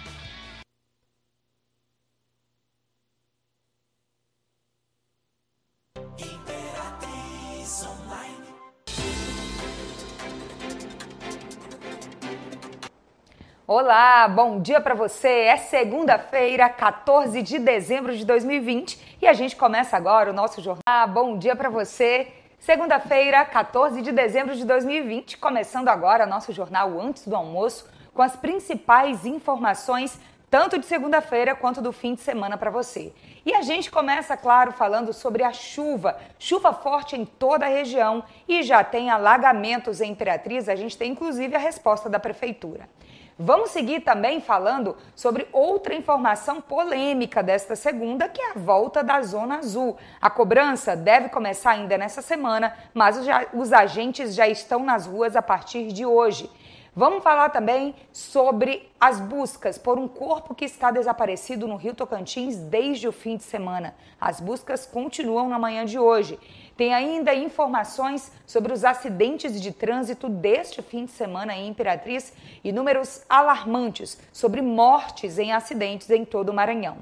[13.68, 15.26] Olá, bom dia para você.
[15.26, 21.08] É segunda-feira, 14 de dezembro de 2020 e a gente começa agora o nosso jornal.
[21.08, 22.28] Bom dia para você.
[22.60, 28.36] Segunda-feira, 14 de dezembro de 2020, começando agora nosso jornal antes do almoço com as
[28.36, 30.16] principais informações
[30.48, 33.12] tanto de segunda-feira quanto do fim de semana para você.
[33.44, 36.16] E a gente começa, claro, falando sobre a chuva.
[36.38, 40.68] Chuva forte em toda a região e já tem alagamentos em Imperatriz.
[40.68, 42.88] A gente tem inclusive a resposta da prefeitura.
[43.38, 49.20] Vamos seguir também falando sobre outra informação polêmica desta segunda, que é a volta da
[49.20, 49.98] Zona Azul.
[50.18, 53.18] A cobrança deve começar ainda nessa semana, mas
[53.52, 56.50] os agentes já estão nas ruas a partir de hoje.
[56.98, 62.56] Vamos falar também sobre as buscas por um corpo que está desaparecido no Rio Tocantins
[62.56, 63.94] desde o fim de semana.
[64.18, 66.38] As buscas continuam na manhã de hoje.
[66.76, 72.70] Tem ainda informações sobre os acidentes de trânsito deste fim de semana em Imperatriz e
[72.70, 76.98] números alarmantes sobre mortes em acidentes em todo o Maranhão.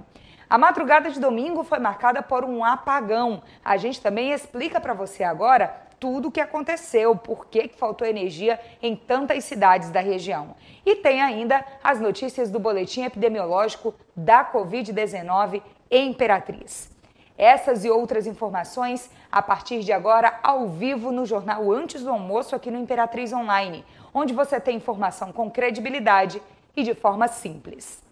[0.48, 3.42] A madrugada de domingo foi marcada por um apagão.
[3.64, 8.60] A gente também explica para você agora tudo o que aconteceu, por que faltou energia
[8.80, 10.54] em tantas cidades da região.
[10.86, 16.93] E tem ainda as notícias do boletim epidemiológico da Covid-19 em Imperatriz.
[17.36, 22.54] Essas e outras informações a partir de agora ao vivo no jornal Antes do Almoço
[22.54, 26.40] aqui no Imperatriz Online, onde você tem informação com credibilidade
[26.76, 28.02] e de forma simples.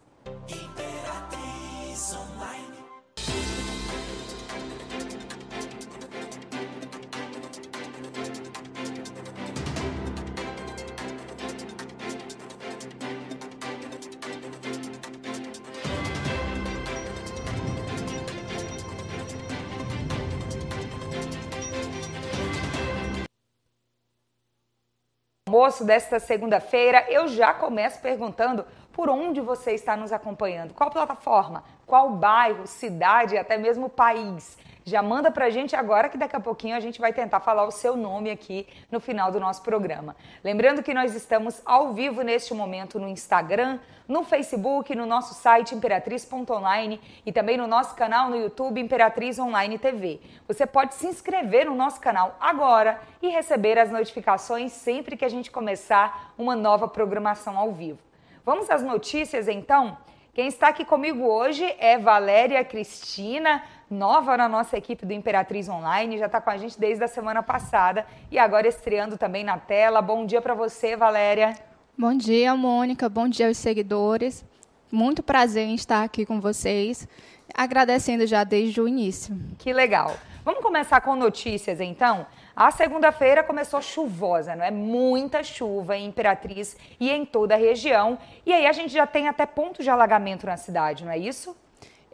[25.62, 31.62] Almoço desta segunda-feira, eu já começo perguntando por onde você está nos acompanhando, qual plataforma,
[31.86, 34.58] qual bairro, cidade até mesmo país.
[34.84, 37.70] Já manda pra gente agora que daqui a pouquinho a gente vai tentar falar o
[37.70, 40.16] seu nome aqui no final do nosso programa.
[40.42, 45.74] Lembrando que nós estamos ao vivo neste momento no Instagram, no Facebook, no nosso site
[45.74, 50.20] imperatriz.online e também no nosso canal no YouTube Imperatriz Online TV.
[50.48, 55.28] Você pode se inscrever no nosso canal agora e receber as notificações sempre que a
[55.28, 58.00] gente começar uma nova programação ao vivo.
[58.44, 59.96] Vamos às notícias então?
[60.34, 63.62] Quem está aqui comigo hoje é Valéria Cristina,
[63.92, 67.42] nova na nossa equipe do Imperatriz Online, já está com a gente desde a semana
[67.42, 70.00] passada e agora estreando também na tela.
[70.02, 71.54] Bom dia para você, Valéria.
[71.96, 73.08] Bom dia, Mônica.
[73.08, 74.44] Bom dia aos seguidores.
[74.90, 77.06] Muito prazer em estar aqui com vocês,
[77.54, 79.38] agradecendo já desde o início.
[79.58, 80.16] Que legal.
[80.44, 82.26] Vamos começar com notícias então?
[82.54, 84.70] A segunda-feira começou chuvosa, não é?
[84.70, 88.18] Muita chuva em Imperatriz e em toda a região.
[88.44, 91.56] E aí a gente já tem até pontos de alagamento na cidade, não é isso?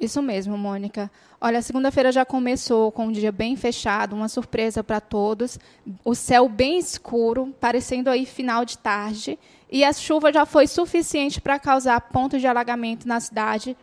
[0.01, 1.11] Isso mesmo, Mônica.
[1.41, 5.57] Olha, segunda-feira já começou com um dia bem fechado, uma surpresa para todos.
[6.05, 9.39] O céu bem escuro, parecendo aí final de tarde.
[9.71, 13.77] E a chuva já foi suficiente para causar pontos de alagamento na cidade.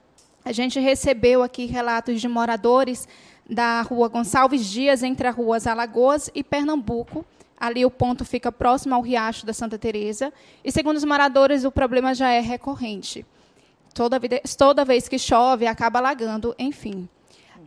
[0.43, 3.07] A gente recebeu aqui relatos de moradores
[3.49, 7.25] da rua Gonçalves Dias, entre as ruas Alagoas e Pernambuco.
[7.57, 10.33] Ali o ponto fica próximo ao Riacho da Santa Teresa.
[10.61, 13.25] E segundo os moradores, o problema já é recorrente.
[13.93, 14.19] Toda,
[14.57, 17.07] toda vez que chove, acaba alagando, enfim.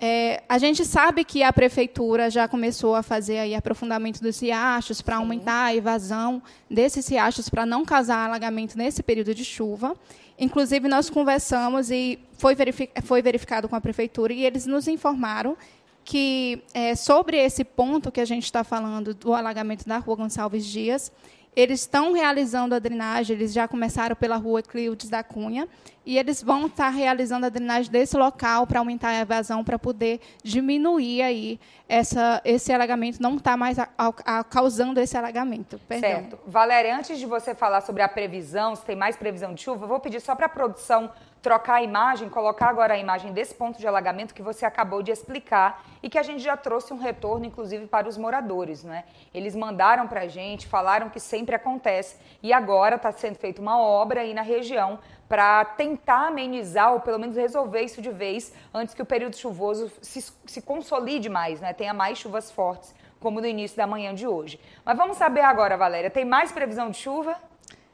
[0.01, 5.03] É, a gente sabe que a prefeitura já começou a fazer aí aprofundamento dos riachos
[5.03, 6.41] para aumentar a evasão
[6.71, 9.97] desses riachos para não causar alagamento nesse período de chuva.
[10.39, 15.57] Inclusive, nós conversamos e foi, verific foi verificado com a prefeitura e eles nos informaram
[16.05, 20.65] que, é, sobre esse ponto que a gente está falando do alagamento da rua Gonçalves
[20.65, 21.13] Dias,
[21.55, 25.69] eles estão realizando a drenagem, eles já começaram pela rua Cleudes da Cunha,
[26.07, 30.21] e eles vão estar realizando a drenagem desse local para aumentar a evasão, para poder
[30.43, 35.79] diminuir aí essa, esse alagamento, não estar tá mais a, a, causando esse alagamento.
[35.87, 36.09] Perdão.
[36.09, 36.39] Certo.
[36.47, 39.89] Valéria, antes de você falar sobre a previsão, se tem mais previsão de chuva, eu
[39.89, 41.11] vou pedir só para a produção
[41.43, 45.11] trocar a imagem, colocar agora a imagem desse ponto de alagamento que você acabou de
[45.11, 49.05] explicar e que a gente já trouxe um retorno, inclusive, para os moradores, né?
[49.33, 53.79] Eles mandaram para a gente, falaram que sempre acontece e agora está sendo feita uma
[53.81, 54.99] obra aí na região
[55.29, 59.93] para tentar amenizar ou pelo menos resolver isso de vez antes que o período chuvoso
[60.01, 61.73] se, se consolide mais, né?
[61.73, 64.59] Tenha mais chuvas fortes, como no início da manhã de hoje.
[64.85, 67.37] Mas vamos saber agora, Valéria, tem mais previsão de chuva?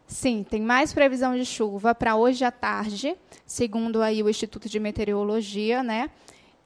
[0.06, 3.16] Sim, tem mais previsão de chuva para hoje à tarde,
[3.46, 6.10] segundo aí o Instituto de Meteorologia, né?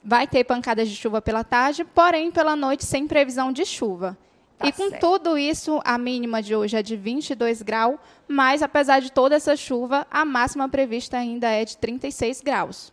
[0.03, 4.17] Vai ter pancadas de chuva pela tarde, porém pela noite sem previsão de chuva.
[4.57, 4.99] Tá e com certo.
[4.99, 9.55] tudo isso, a mínima de hoje é de 22 graus, mas apesar de toda essa
[9.55, 12.91] chuva, a máxima prevista ainda é de 36 graus.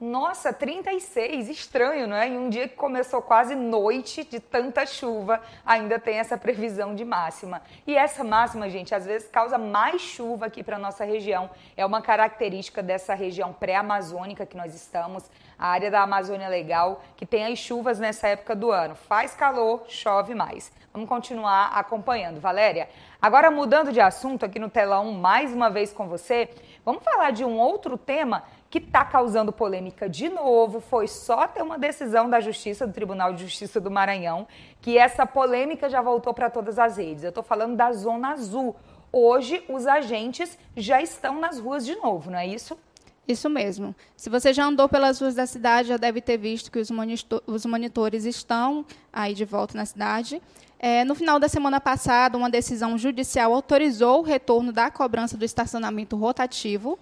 [0.00, 2.26] Nossa, 36, estranho, não é?
[2.26, 7.04] Em um dia que começou quase noite de tanta chuva, ainda tem essa previsão de
[7.04, 7.60] máxima.
[7.86, 11.50] E essa máxima, gente, às vezes causa mais chuva aqui para nossa região.
[11.76, 17.26] É uma característica dessa região pré-amazônica que nós estamos, a área da Amazônia Legal, que
[17.26, 18.94] tem as chuvas nessa época do ano.
[18.94, 20.72] Faz calor, chove mais.
[20.94, 22.40] Vamos continuar acompanhando.
[22.40, 22.88] Valéria,
[23.20, 26.48] agora mudando de assunto aqui no telão mais uma vez com você,
[26.84, 30.80] vamos falar de um outro tema que está causando polêmica de novo.
[30.80, 34.46] Foi só ter uma decisão da Justiça, do Tribunal de Justiça do Maranhão,
[34.80, 37.24] que essa polêmica já voltou para todas as redes.
[37.24, 38.76] Eu estou falando da Zona Azul.
[39.12, 42.78] Hoje, os agentes já estão nas ruas de novo, não é isso?
[43.26, 43.94] Isso mesmo.
[44.16, 47.42] Se você já andou pelas ruas da cidade, já deve ter visto que os, monitor,
[47.46, 50.40] os monitores estão aí de volta na cidade.
[50.78, 55.44] É, no final da semana passada, uma decisão judicial autorizou o retorno da cobrança do
[55.44, 56.98] estacionamento rotativo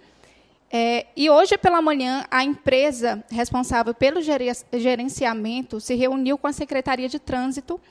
[0.71, 7.09] é, e hoje pela manhã, a empresa responsável pelo gerenciamento se reuniu com a Secretaria
[7.09, 7.81] de Trânsito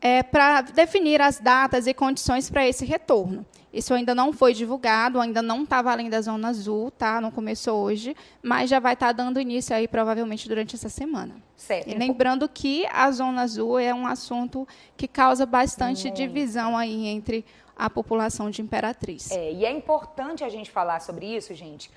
[0.00, 3.46] é, para definir as datas e condições para esse retorno.
[3.72, 7.20] Isso ainda não foi divulgado, ainda não está valendo a Zona Azul, tá?
[7.20, 11.34] não começou hoje, mas já vai estar tá dando início aí provavelmente durante essa semana.
[11.56, 11.88] Certo.
[11.88, 14.66] E lembrando que a Zona Azul é um assunto
[14.96, 17.44] que causa bastante divisão aí entre
[17.76, 19.30] a população de Imperatriz.
[19.30, 21.90] É, e é importante a gente falar sobre isso, gente,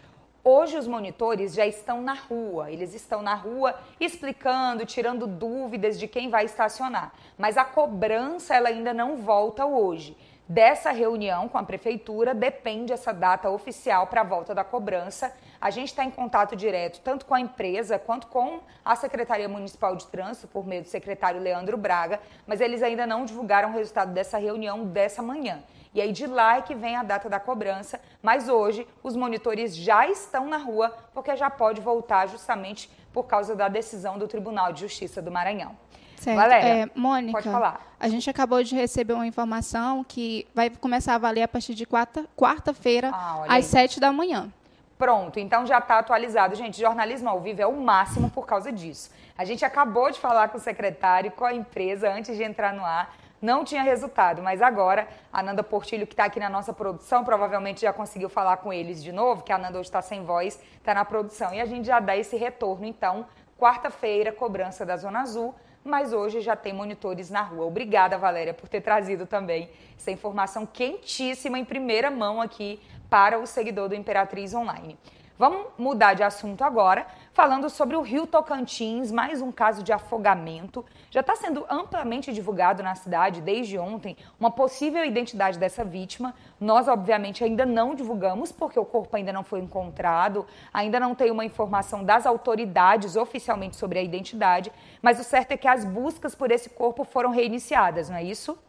[0.44, 6.08] Hoje os monitores já estão na rua, eles estão na rua explicando, tirando dúvidas de
[6.08, 7.12] quem vai estacionar.
[7.38, 10.16] Mas a cobrança ela ainda não volta hoje.
[10.48, 15.32] Dessa reunião com a prefeitura depende essa data oficial para a volta da cobrança.
[15.62, 19.96] A gente está em contato direto tanto com a empresa quanto com a Secretaria Municipal
[19.96, 24.12] de Trânsito, por meio do secretário Leandro Braga, mas eles ainda não divulgaram o resultado
[24.14, 25.62] dessa reunião dessa manhã.
[25.94, 29.76] E aí de lá é que vem a data da cobrança, mas hoje os monitores
[29.76, 34.72] já estão na rua porque já pode voltar justamente por causa da decisão do Tribunal
[34.72, 35.76] de Justiça do Maranhão.
[36.18, 36.36] Certo.
[36.38, 37.82] Valéria, É, Mônica, pode falar.
[38.00, 41.86] a gente acabou de receber uma informação que vai começar a valer a partir de
[41.86, 43.60] quarta- quarta-feira, Ah, olha aí.
[43.60, 44.52] às sete da manhã.
[44.98, 46.56] Pronto, então já está atualizado.
[46.56, 49.10] Gente, jornalismo ao vivo é o máximo por causa disso.
[49.38, 52.84] A gente acabou de falar com o secretário, com a empresa, antes de entrar no
[52.84, 53.16] ar.
[53.42, 57.82] Não tinha resultado, mas agora a Nanda Portilho, que está aqui na nossa produção, provavelmente
[57.82, 60.94] já conseguiu falar com eles de novo, que a Nanda hoje está sem voz, está
[60.94, 61.54] na produção.
[61.54, 63.26] E a gente já dá esse retorno, então,
[63.58, 67.66] quarta-feira, cobrança da Zona Azul, mas hoje já tem monitores na rua.
[67.66, 73.48] Obrigada, Valéria, por ter trazido também essa informação quentíssima em primeira mão aqui para o
[73.48, 74.98] seguidor do Imperatriz Online.
[75.38, 77.08] Vamos mudar de assunto agora,
[77.40, 80.84] falando sobre o Rio Tocantins, mais um caso de afogamento.
[81.10, 86.36] Já está sendo amplamente divulgado na cidade desde ontem uma possível identidade dessa vítima.
[86.60, 91.32] Nós, obviamente, ainda não divulgamos, porque o corpo ainda não foi encontrado, ainda não tem
[91.32, 94.70] uma informação das autoridades oficialmente sobre a identidade,
[95.02, 98.60] mas o certo é que as buscas por esse corpo foram reiniciadas, não é isso?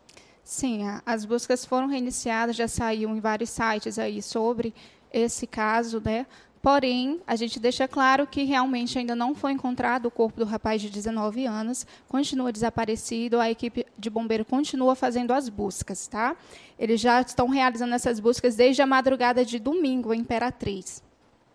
[0.45, 4.73] Sim, as buscas foram reiniciadas, já saiu em vários sites aí sobre
[5.13, 6.25] esse caso, né?
[6.63, 10.83] Porém, a gente deixa claro que realmente ainda não foi encontrado o corpo do rapaz
[10.83, 16.37] de 19 anos, continua desaparecido, a equipe de bombeiro continua fazendo as buscas, tá?
[16.79, 21.03] Eles já estão realizando essas buscas desde a madrugada de domingo, em Imperatriz.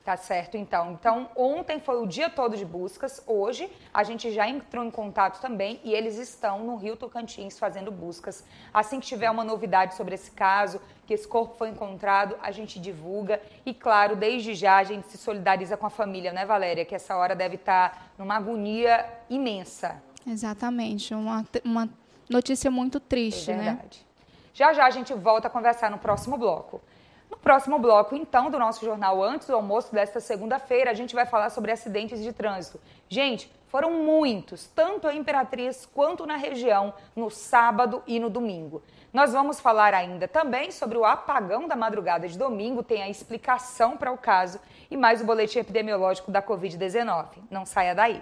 [0.05, 0.91] Tá certo, então.
[0.91, 3.23] Então, ontem foi o dia todo de buscas.
[3.25, 7.91] Hoje, a gente já entrou em contato também e eles estão no Rio Tocantins fazendo
[7.91, 8.43] buscas.
[8.71, 12.79] Assim que tiver uma novidade sobre esse caso, que esse corpo foi encontrado, a gente
[12.79, 13.41] divulga.
[13.65, 16.83] E, claro, desde já a gente se solidariza com a família, né, Valéria?
[16.85, 20.01] Que essa hora deve estar numa agonia imensa.
[20.27, 21.87] Exatamente, uma, uma
[22.29, 23.63] notícia muito triste, É né?
[23.65, 24.05] verdade.
[24.53, 26.81] Já já a gente volta a conversar no próximo bloco.
[27.29, 31.25] No próximo bloco, então, do nosso jornal Antes do Almoço desta segunda-feira, a gente vai
[31.25, 32.79] falar sobre acidentes de trânsito.
[33.09, 38.81] Gente, foram muitos, tanto em Imperatriz quanto na região, no sábado e no domingo.
[39.11, 43.97] Nós vamos falar ainda também sobre o apagão da madrugada de domingo, tem a explicação
[43.97, 47.27] para o caso e mais o boletim epidemiológico da Covid-19.
[47.49, 48.21] Não saia daí.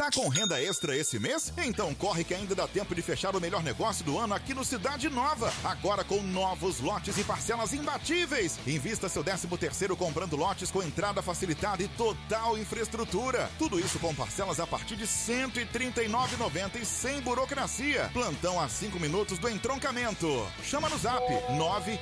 [0.00, 1.52] Tá com renda extra esse mês?
[1.58, 4.64] Então corre que ainda dá tempo de fechar o melhor negócio do ano aqui no
[4.64, 5.52] Cidade Nova.
[5.62, 8.58] Agora com novos lotes e parcelas imbatíveis.
[8.66, 13.50] Invista seu 13 terceiro comprando lotes com entrada facilitada e total infraestrutura.
[13.58, 18.08] Tudo isso com parcelas a partir de R$ 139,90 e sem burocracia.
[18.10, 20.50] Plantão a 5 minutos do entroncamento.
[20.64, 21.22] Chama no zap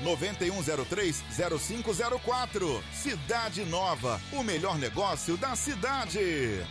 [0.04, 2.80] 991030504.
[2.92, 6.64] Cidade Nova, o melhor negócio da cidade.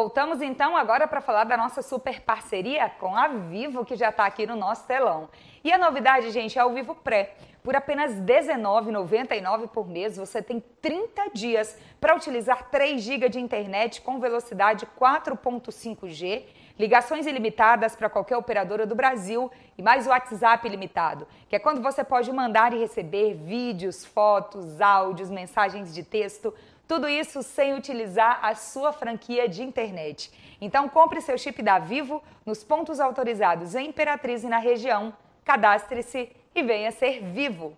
[0.00, 4.24] Voltamos então agora para falar da nossa super parceria com a Vivo, que já está
[4.24, 5.28] aqui no nosso telão.
[5.62, 7.34] E a novidade, gente, é o Vivo Pré.
[7.62, 14.00] Por apenas R$19,99 por mês, você tem 30 dias para utilizar 3 GB de internet
[14.00, 16.44] com velocidade 4.5G,
[16.80, 21.82] ligações ilimitadas para qualquer operadora do Brasil e mais o WhatsApp ilimitado, que é quando
[21.82, 26.54] você pode mandar e receber vídeos, fotos, áudios, mensagens de texto,
[26.88, 30.32] tudo isso sem utilizar a sua franquia de internet.
[30.58, 35.12] Então compre seu chip da Vivo nos pontos autorizados em Imperatriz e na região,
[35.44, 37.76] cadastre-se e venha ser vivo.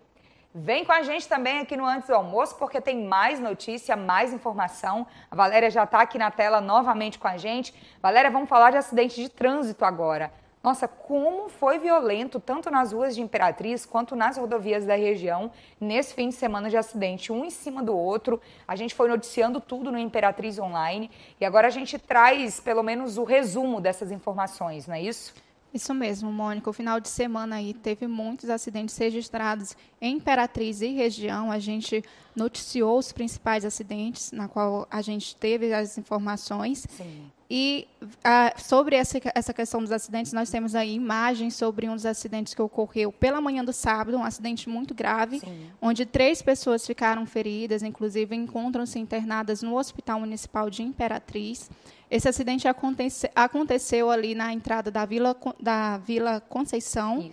[0.55, 4.35] Vem com a gente também aqui no Antes do Almoço, porque tem mais notícia, mais
[4.35, 5.07] informação.
[5.31, 7.75] A Valéria já está aqui na tela novamente com a gente.
[8.03, 10.31] Valéria, vamos falar de acidente de trânsito agora.
[10.63, 16.13] Nossa, como foi violento, tanto nas ruas de Imperatriz quanto nas rodovias da região, nesse
[16.13, 18.39] fim de semana de acidente, um em cima do outro.
[18.69, 23.17] A gente foi noticiando tudo no Imperatriz Online e agora a gente traz pelo menos
[23.17, 25.35] o resumo dessas informações, não é isso?
[25.73, 26.69] Isso mesmo, Mônica.
[26.69, 31.51] O final de semana aí teve muitos acidentes registrados em Imperatriz e região.
[31.51, 32.05] A gente
[32.37, 36.87] noticiou os principais acidentes, na qual a gente teve as informações.
[36.91, 37.31] Sim.
[37.55, 37.87] E
[38.25, 42.55] ah, sobre essa, essa questão dos acidentes, nós temos aí imagens sobre um dos acidentes
[42.55, 45.71] que ocorreu pela manhã do sábado, um acidente muito grave, Sim.
[45.81, 51.71] onde três pessoas ficaram feridas, inclusive encontram-se internadas no Hospital Municipal de Imperatriz.
[52.13, 57.31] Esse acidente acontece, aconteceu ali na entrada da Vila, da Vila Conceição,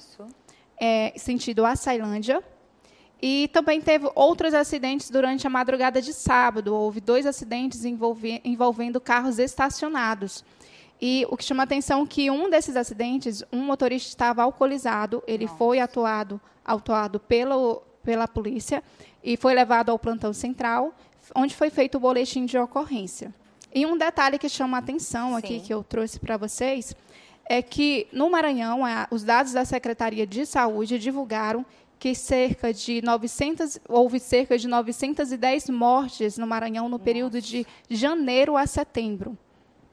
[0.80, 2.42] é, sentido Açailândia.
[3.22, 6.74] E também teve outros acidentes durante a madrugada de sábado.
[6.74, 10.46] Houve dois acidentes envolve- envolvendo carros estacionados.
[11.02, 15.46] E o que chama atenção é que um desses acidentes, um motorista estava alcoolizado, ele
[15.58, 18.82] foi atuado, autuado pelo, pela polícia
[19.22, 20.94] e foi levado ao plantão central,
[21.36, 23.34] onde foi feito o boletim de ocorrência.
[23.74, 25.66] E um detalhe que chama a atenção aqui, Sim.
[25.66, 26.96] que eu trouxe para vocês,
[27.46, 31.66] é que no Maranhão, a- os dados da Secretaria de Saúde divulgaram
[32.00, 38.56] que cerca de 900, houve cerca de 910 mortes no Maranhão no período de janeiro
[38.56, 39.38] a setembro.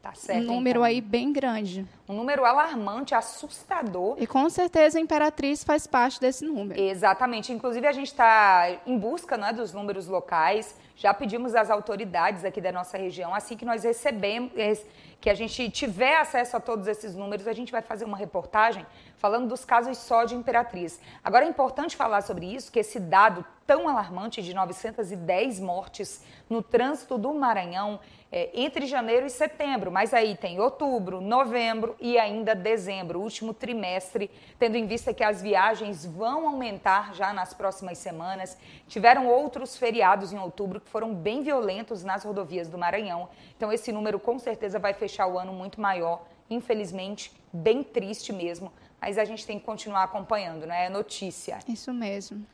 [0.01, 0.41] Tá certo.
[0.45, 0.85] um número então.
[0.85, 1.85] aí bem grande.
[2.09, 4.17] Um número alarmante, assustador.
[4.19, 6.81] E com certeza a Imperatriz faz parte desse número.
[6.81, 7.53] Exatamente.
[7.53, 10.75] Inclusive, a gente está em busca né, dos números locais.
[10.95, 14.87] Já pedimos às autoridades aqui da nossa região, assim que nós recebemos, es-
[15.21, 18.87] que a gente tiver acesso a todos esses números, a gente vai fazer uma reportagem
[19.19, 21.01] falando dos casos só de Imperatriz.
[21.25, 26.63] Agora, é importante falar sobre isso, que esse dado tão alarmante de 910 mortes no
[26.63, 27.99] trânsito do Maranhão
[28.31, 34.31] é, entre janeiro e setembro, mas aí tem outubro, novembro e ainda dezembro, último trimestre,
[34.59, 38.57] tendo em vista que as viagens vão aumentar já nas próximas semanas.
[38.87, 43.29] Tiveram outros feriados em outubro que foram bem violentos nas rodovias do Maranhão.
[43.57, 48.73] Então esse número com certeza vai fechar o ano muito maior, infelizmente, bem triste mesmo,
[49.01, 50.87] mas a gente tem que continuar acompanhando, né?
[50.87, 51.59] É notícia.
[51.69, 52.47] Isso mesmo.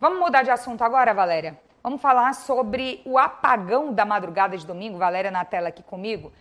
[0.00, 1.58] Vamos mudar de assunto agora, Valéria?
[1.82, 4.98] Vamos falar sobre o apagão da madrugada de domingo.
[4.98, 6.32] Valéria na tela aqui comigo.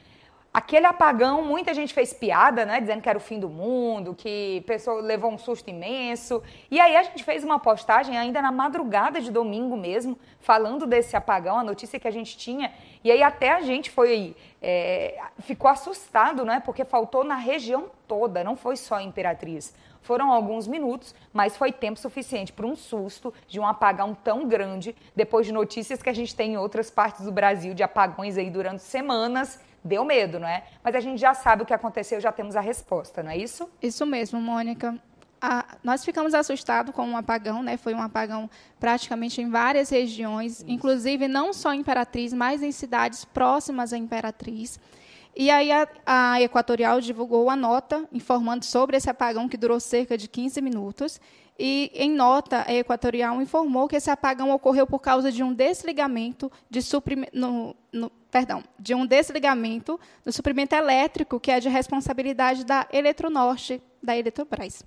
[0.56, 2.80] Aquele apagão, muita gente fez piada, né?
[2.80, 6.42] Dizendo que era o fim do mundo, que a pessoa levou um susto imenso.
[6.72, 11.14] E aí a gente fez uma postagem ainda na madrugada de domingo mesmo, falando desse
[11.14, 12.72] apagão, a notícia que a gente tinha.
[13.04, 14.34] E aí até a gente foi.
[14.62, 16.62] é, ficou assustado, né?
[16.62, 19.76] Porque faltou na região toda, não foi só em Imperatriz.
[20.02, 24.96] Foram alguns minutos, mas foi tempo suficiente para um susto de um apagão tão grande,
[25.14, 28.50] depois de notícias que a gente tem em outras partes do Brasil de apagões aí
[28.50, 29.60] durante semanas.
[29.86, 30.64] Deu medo, não é?
[30.84, 33.70] Mas a gente já sabe o que aconteceu, já temos a resposta, não é isso?
[33.80, 34.98] Isso mesmo, Mônica.
[35.84, 37.78] Nós ficamos assustados com um apagão, né?
[37.78, 43.26] Foi um apagão praticamente em várias regiões, inclusive não só em Imperatriz, mas em cidades
[43.26, 44.80] próximas à Imperatriz.
[45.36, 50.18] E aí a, a Equatorial divulgou a nota informando sobre esse apagão que durou cerca
[50.18, 51.20] de 15 minutos.
[51.60, 56.52] E em nota, a Equatorial informou que esse apagão ocorreu por causa de um desligamento
[56.70, 57.76] de suprimento, no,
[58.32, 64.84] perdão, de um desligamento do suprimento elétrico que é de responsabilidade da Eletronorte, da Eletrobras.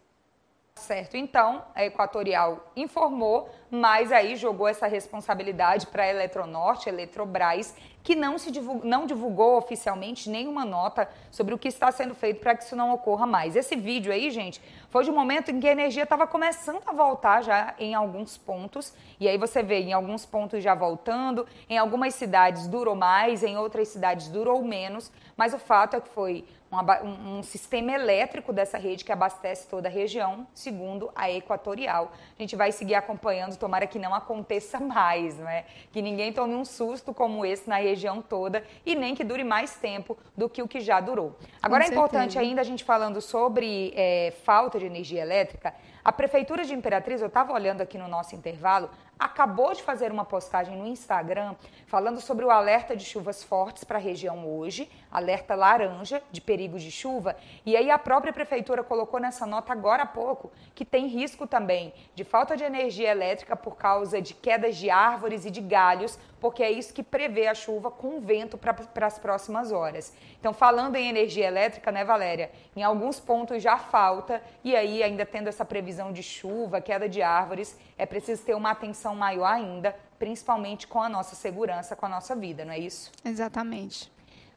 [0.79, 8.17] Certo, então a Equatorial informou, mas aí jogou essa responsabilidade para a Eletronorte, Eletrobras, que
[8.17, 12.55] não, se divulgou, não divulgou oficialmente nenhuma nota sobre o que está sendo feito para
[12.55, 13.55] que isso não ocorra mais.
[13.55, 16.93] Esse vídeo aí, gente, foi de um momento em que a energia estava começando a
[16.93, 21.77] voltar já em alguns pontos, e aí você vê em alguns pontos já voltando, em
[21.77, 26.47] algumas cidades durou mais, em outras cidades durou menos, mas o fato é que foi
[26.71, 32.13] um, um, sistema elétrico dessa rede que abastece toda a região, segundo a Equatorial.
[32.39, 35.65] A gente vai seguir acompanhando, tomara que não aconteça mais, não é?
[35.93, 39.77] Que ninguém tome um susto como esse na região toda e nem que dure mais
[39.77, 41.37] tempo do que o que já durou.
[41.63, 45.75] Agora é importante ainda a gente falando sobre é, falta de energia elétrica,
[46.09, 50.25] a Prefeitura de Imperatriz, eu estava olhando aqui no nosso intervalo, acabou de fazer uma
[50.25, 51.55] postagem no Instagram
[51.87, 56.79] falando sobre o alerta de chuvas fortes para a região hoje, alerta laranja de perigo
[56.79, 57.37] de chuva.
[57.67, 61.93] E aí a própria prefeitura colocou nessa nota agora há pouco que tem risco também
[62.15, 66.63] de falta de energia elétrica por causa de quedas de árvores e de galhos, porque
[66.63, 70.15] é isso que prevê a chuva com vento para as próximas horas.
[70.39, 72.51] Então, falando em energia elétrica, né, Valéria?
[72.77, 77.23] Em alguns pontos já falta, e aí, ainda tendo essa previsão de chuva, queda de
[77.23, 82.09] árvores, é preciso ter uma atenção maior ainda, principalmente com a nossa segurança, com a
[82.09, 83.11] nossa vida, não é isso?
[83.25, 84.11] Exatamente.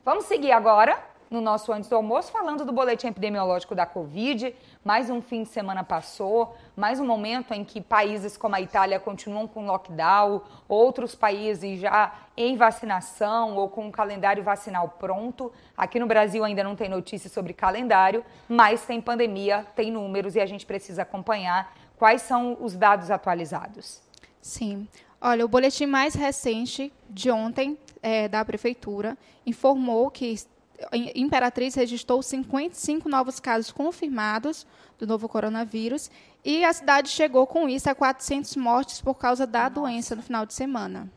[0.06, 4.54] Vamos seguir agora no nosso antes do almoço, falando do boletim epidemiológico da Covid.
[4.84, 9.00] Mais um fim de semana passou, mais um momento em que países como a Itália
[9.00, 15.54] continuam com lockdown, outros países já em vacinação ou com o calendário vacinal pronto.
[15.78, 20.42] Aqui no Brasil ainda não tem notícias sobre calendário, mas tem pandemia, tem números e
[20.42, 24.02] a gente precisa acompanhar quais são os dados atualizados.
[24.42, 24.88] Sim.
[25.22, 30.36] Olha, o boletim mais recente de ontem é, da Prefeitura informou que
[31.14, 34.66] Imperatriz registrou 55 novos casos confirmados
[34.98, 36.10] do novo coronavírus
[36.44, 39.76] e a cidade chegou com isso a 400 mortes por causa da Nossa.
[39.76, 41.08] doença no final de semana.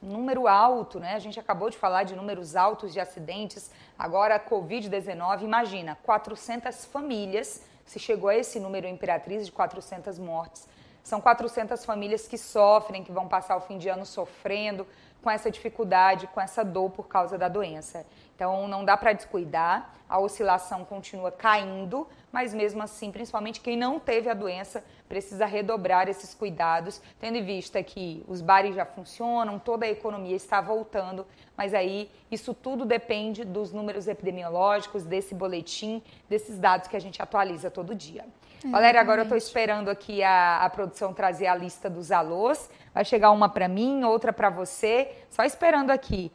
[0.00, 1.14] Número alto, né?
[1.14, 3.72] A gente acabou de falar de números altos de acidentes.
[3.98, 10.68] Agora, a Covid-19, imagina, 400 famílias, se chegou a esse número Imperatriz de 400 mortes.
[11.02, 14.86] São 400 famílias que sofrem, que vão passar o fim de ano sofrendo
[15.22, 18.04] com essa dificuldade, com essa dor por causa da doença.
[18.38, 23.98] Então não dá para descuidar, a oscilação continua caindo, mas mesmo assim, principalmente quem não
[23.98, 29.58] teve a doença, precisa redobrar esses cuidados, tendo em vista que os bares já funcionam,
[29.58, 36.00] toda a economia está voltando, mas aí isso tudo depende dos números epidemiológicos, desse boletim,
[36.28, 38.24] desses dados que a gente atualiza todo dia.
[38.64, 42.70] É, Valéria, agora eu estou esperando aqui a, a produção trazer a lista dos alôs.
[42.94, 45.10] Vai chegar uma para mim, outra para você.
[45.28, 46.30] Só esperando aqui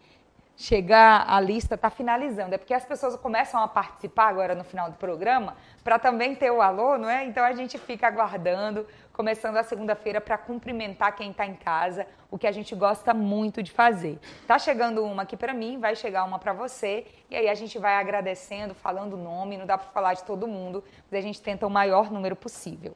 [0.56, 2.54] chegar a lista, está finalizando.
[2.54, 6.52] É porque as pessoas começam a participar agora no final do programa para também ter
[6.52, 7.26] o alô, não é?
[7.26, 12.38] Então a gente fica aguardando, começando a segunda-feira para cumprimentar quem está em casa, o
[12.38, 14.20] que a gente gosta muito de fazer.
[14.48, 17.78] Tá chegando uma aqui para mim, vai chegar uma para você e aí a gente
[17.80, 19.58] vai agradecendo, falando o nome.
[19.58, 22.96] Não dá para falar de todo mundo, mas a gente tenta o maior número possível.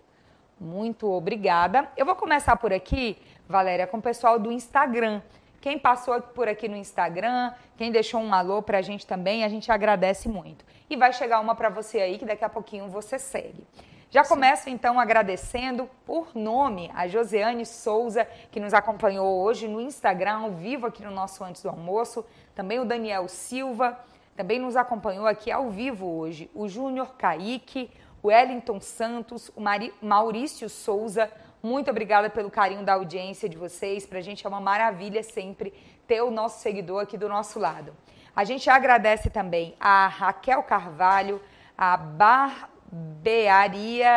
[0.60, 1.88] Muito obrigada.
[1.96, 3.18] Eu vou começar por aqui,
[3.48, 5.22] Valéria, com o pessoal do Instagram.
[5.60, 9.72] Quem passou por aqui no Instagram, quem deixou um alô pra gente também, a gente
[9.72, 10.66] agradece muito.
[10.90, 13.66] E vai chegar uma para você aí que daqui a pouquinho você segue.
[14.10, 20.44] Já começo então agradecendo por nome a Josiane Souza, que nos acompanhou hoje no Instagram,
[20.44, 22.26] ao vivo aqui no nosso Antes do Almoço.
[22.56, 24.00] Também o Daniel Silva,
[24.34, 26.50] também nos acompanhou aqui ao vivo hoje.
[26.56, 27.92] O Júnior Kaique,
[28.24, 29.62] o Wellington Santos, o
[30.02, 31.30] Maurício Souza,
[31.62, 34.06] muito obrigada pelo carinho da audiência de vocês.
[34.06, 35.74] Para a gente é uma maravilha sempre
[36.08, 37.94] ter o nosso seguidor aqui do nosso lado.
[38.36, 41.42] A gente agradece também a Raquel Carvalho,
[41.78, 44.08] a Bar Barbearia,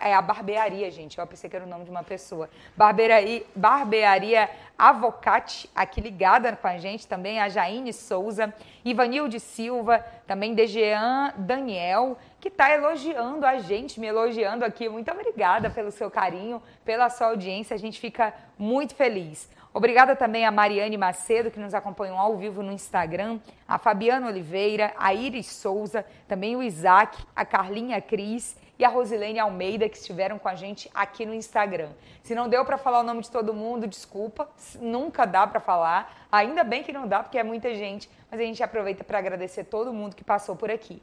[0.00, 2.48] é a barbearia, gente, eu pensei que era o nome de uma pessoa.
[2.76, 10.54] Barbearia, barbearia Avocate, aqui ligada com a gente também, a Jaine Souza, Ivanilde Silva, também
[10.54, 14.88] Dejean Daniel, que está elogiando a gente, me elogiando aqui.
[14.88, 19.48] Muito obrigada pelo seu carinho, pela sua audiência, a gente fica muito feliz.
[19.72, 24.92] Obrigada também a Mariane Macedo, que nos acompanhou ao vivo no Instagram, a Fabiana Oliveira,
[24.98, 30.40] a Iris Souza, também o Isaac, a Carlinha Cris e a Rosilene Almeida, que estiveram
[30.40, 31.90] com a gente aqui no Instagram.
[32.22, 34.48] Se não deu para falar o nome de todo mundo, desculpa,
[34.80, 36.26] nunca dá para falar.
[36.32, 39.64] Ainda bem que não dá, porque é muita gente, mas a gente aproveita para agradecer
[39.64, 41.00] todo mundo que passou por aqui.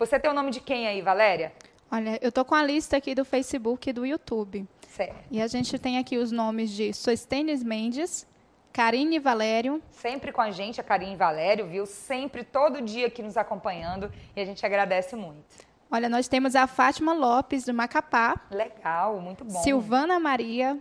[0.00, 1.52] Você tem o nome de quem aí, Valéria?
[1.92, 4.66] Olha, eu tô com a lista aqui do Facebook e do YouTube.
[4.88, 5.26] Certo.
[5.30, 8.26] E a gente tem aqui os nomes de Sostênis Mendes,
[8.72, 9.82] Karine Valério.
[9.90, 11.84] Sempre com a gente, a Karine Valério, viu?
[11.84, 15.44] Sempre, todo dia aqui nos acompanhando e a gente agradece muito.
[15.90, 18.40] Olha, nós temos a Fátima Lopes, do Macapá.
[18.50, 19.62] Legal, muito bom.
[19.62, 20.78] Silvana Maria,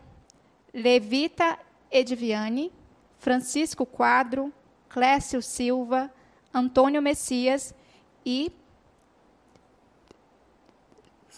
[0.73, 1.59] Levita
[1.91, 2.71] Ediviane,
[3.17, 4.53] Francisco Quadro,
[4.87, 6.09] Clécio Silva,
[6.53, 7.75] Antônio Messias
[8.25, 8.49] e.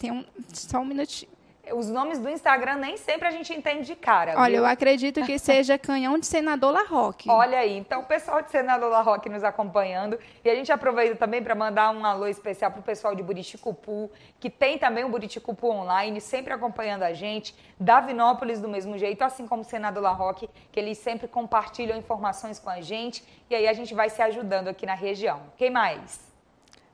[0.02, 1.30] Tem um, só um minutinho.
[1.72, 4.34] Os nomes do Instagram nem sempre a gente entende de cara.
[4.36, 4.62] Olha, viu?
[4.62, 7.30] eu acredito que seja canhão de senador Larroque.
[7.30, 10.18] Olha aí, então o pessoal de Senador La Roque nos acompanhando.
[10.44, 14.10] E a gente aproveita também para mandar um alô especial para o pessoal de Buriticupu,
[14.40, 17.54] que tem também o Buriticupu online, sempre acompanhando a gente.
[17.78, 22.70] Davinópolis do mesmo jeito, assim como Senador La Roque, que eles sempre compartilham informações com
[22.70, 23.22] a gente.
[23.48, 25.40] E aí a gente vai se ajudando aqui na região.
[25.56, 26.31] Quem mais?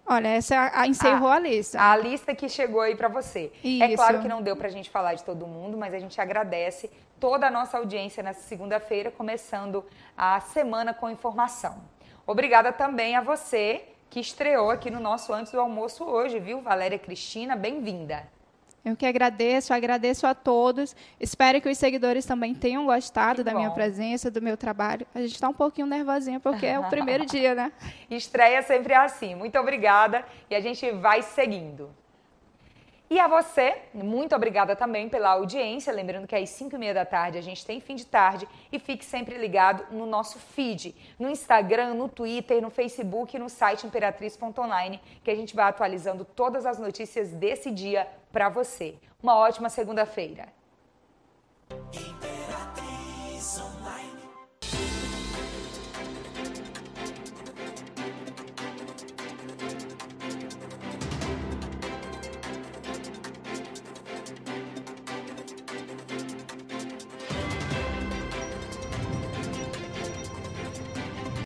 [0.08, 1.80] Olha, essa é a, a- encerrou Ah, a lista.
[1.80, 3.52] A lista que chegou aí para você.
[3.62, 3.96] É Isso.
[3.96, 6.90] claro que não deu para a gente falar de todo mundo, mas a gente agradece
[7.20, 9.84] toda a nossa audiência nessa segunda-feira, começando
[10.16, 11.76] a semana com informação.
[12.26, 16.60] Obrigada também a você que estreou aqui no nosso Antes do Almoço hoje, viu?
[16.62, 18.26] Valéria Cristina, bem-vinda.
[18.88, 20.96] Eu que agradeço, agradeço a todos.
[21.20, 25.06] Espero que os seguidores também tenham gostado Que da minha presença, do meu trabalho.
[25.14, 27.72] A gente está um pouquinho nervosinha porque é o primeiro dia, né?
[28.10, 29.34] Estreia sempre é assim.
[29.34, 31.90] Muito obrigada e a gente vai seguindo.
[33.10, 35.92] E a você, muito obrigada também pela audiência.
[35.92, 38.78] Lembrando que às 5 e meia da tarde a gente tem fim de tarde e
[38.78, 43.86] fique sempre ligado no nosso feed, no Instagram, no Twitter, no Facebook e no site
[43.86, 48.94] imperatriz.online, que a gente vai atualizando todas as notícias desse dia para você.
[49.22, 50.48] Uma ótima segunda-feira.